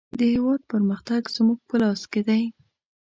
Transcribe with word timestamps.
د 0.17 0.19
هېواد 0.33 0.61
پرمختګ 0.71 1.21
زموږ 1.35 1.59
په 1.69 1.75
لاس 1.81 2.01
کې 2.11 2.21
دی. 2.27 2.43